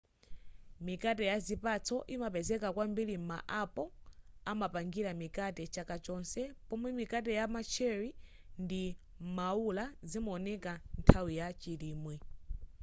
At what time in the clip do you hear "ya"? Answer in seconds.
1.31-1.37, 7.39-7.45, 11.39-11.47